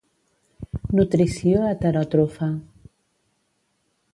[0.99, 2.49] Nutrició heteròtrofa.